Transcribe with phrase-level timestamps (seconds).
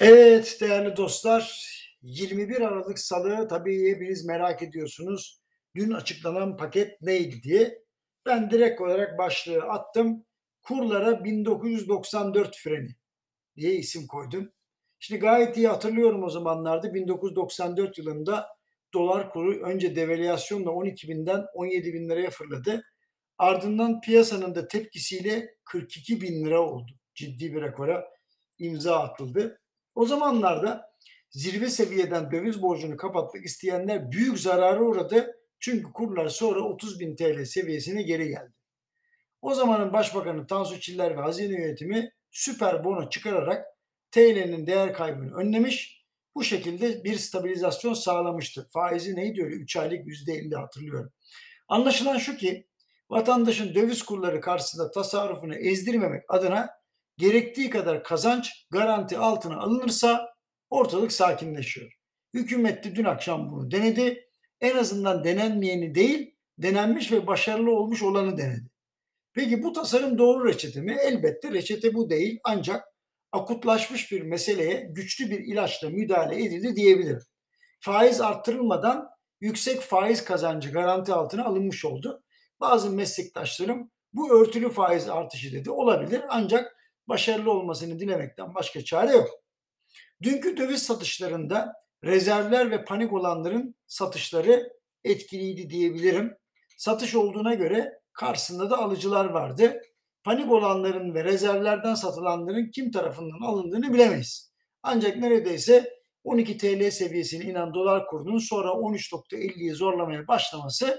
[0.00, 1.66] Evet değerli dostlar,
[2.02, 5.40] 21 Aralık Salı tabii hepiniz merak ediyorsunuz.
[5.74, 7.82] Dün açıklanan paket neydi diye.
[8.26, 10.24] Ben direkt olarak başlığı attım.
[10.62, 12.88] Kurlara 1994 freni
[13.56, 14.52] diye isim koydum.
[14.98, 18.46] Şimdi gayet iyi hatırlıyorum o zamanlarda 1994 yılında
[18.94, 22.82] dolar kuru önce devalüasyonla 12 binden 17 bin liraya fırladı.
[23.38, 26.92] Ardından piyasanın da tepkisiyle 42 bin lira oldu.
[27.14, 28.04] Ciddi bir rekora
[28.58, 29.60] imza atıldı.
[29.96, 30.92] O zamanlarda
[31.30, 35.36] zirve seviyeden döviz borcunu kapatmak isteyenler büyük zarara uğradı.
[35.60, 38.52] Çünkü kurlar sonra 30 bin TL seviyesine geri geldi.
[39.42, 43.66] O zamanın Başbakanı Tansu Çiller ve Hazine Yönetimi süper bono çıkararak
[44.10, 46.04] TL'nin değer kaybını önlemiş.
[46.34, 48.68] Bu şekilde bir stabilizasyon sağlamıştı.
[48.72, 51.12] Faizi neydi öyle 3 aylık %50 hatırlıyorum.
[51.68, 52.66] Anlaşılan şu ki
[53.10, 56.70] vatandaşın döviz kurları karşısında tasarrufunu ezdirmemek adına
[57.18, 60.34] gerektiği kadar kazanç garanti altına alınırsa
[60.70, 61.92] ortalık sakinleşiyor.
[62.34, 64.28] Hükümet de dün akşam bunu denedi.
[64.60, 68.70] En azından denenmeyeni değil, denenmiş ve başarılı olmuş olanı denedi.
[69.32, 70.96] Peki bu tasarım doğru reçete mi?
[71.02, 72.84] Elbette reçete bu değil ancak
[73.32, 77.22] akutlaşmış bir meseleye güçlü bir ilaçla müdahale edildi diyebilirim.
[77.80, 79.08] Faiz arttırılmadan
[79.40, 82.22] yüksek faiz kazancı garanti altına alınmış oldu.
[82.60, 85.70] Bazı meslektaşlarım bu örtülü faiz artışı dedi.
[85.70, 86.76] Olabilir ancak
[87.08, 89.28] başarılı olmasını dilemekten başka çare yok.
[90.22, 91.72] Dünkü döviz satışlarında
[92.04, 94.72] rezervler ve panik olanların satışları
[95.04, 96.36] etkiliydi diyebilirim.
[96.76, 99.82] Satış olduğuna göre karşısında da alıcılar vardı.
[100.24, 104.52] Panik olanların ve rezervlerden satılanların kim tarafından alındığını bilemeyiz.
[104.82, 110.98] Ancak neredeyse 12 TL seviyesine inen dolar kurunun sonra 13.50'yi zorlamaya başlaması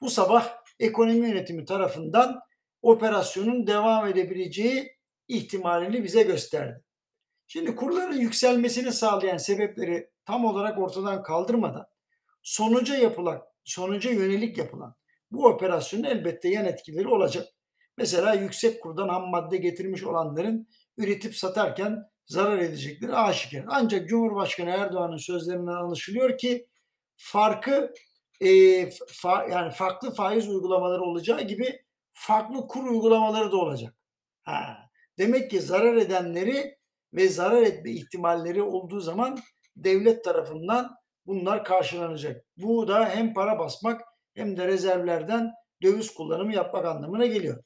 [0.00, 2.40] bu sabah ekonomi yönetimi tarafından
[2.82, 4.95] operasyonun devam edebileceği
[5.28, 6.84] ihtimalini bize gösterdi.
[7.46, 11.86] Şimdi kurların yükselmesini sağlayan sebepleri tam olarak ortadan kaldırmadan
[12.42, 14.94] sonuca yapılan, sonuca yönelik yapılan
[15.30, 17.46] bu operasyonun elbette yan etkileri olacak.
[17.96, 23.64] Mesela yüksek kurdan ham madde getirmiş olanların üretip satarken zarar edecekleri aşikar.
[23.68, 26.66] Ancak Cumhurbaşkanı Erdoğan'ın sözlerinden anlaşılıyor ki
[27.16, 27.94] farkı
[28.40, 33.94] e, fa, yani farklı faiz uygulamaları olacağı gibi farklı kur uygulamaları da olacak.
[34.44, 34.85] Ha.
[35.18, 36.76] Demek ki zarar edenleri
[37.12, 39.38] ve zarar etme ihtimalleri olduğu zaman
[39.76, 40.96] devlet tarafından
[41.26, 42.44] bunlar karşılanacak.
[42.56, 44.00] Bu da hem para basmak
[44.34, 47.64] hem de rezervlerden döviz kullanımı yapmak anlamına geliyor.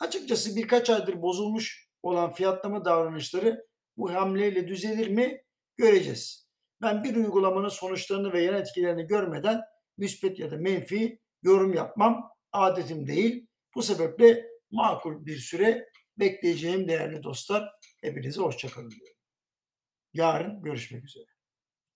[0.00, 5.42] Açıkçası birkaç aydır bozulmuş olan fiyatlama davranışları bu hamleyle düzelir mi
[5.76, 6.48] göreceğiz.
[6.82, 9.60] Ben bir uygulamanın sonuçlarını ve yan etkilerini görmeden
[9.98, 13.46] müspet ya da menfi yorum yapmam adetim değil.
[13.74, 17.72] Bu sebeple makul bir süre bekleyeceğim değerli dostlar.
[18.00, 19.16] Hepinize hoşçakalın diyorum.
[20.14, 21.31] Yarın görüşmek üzere.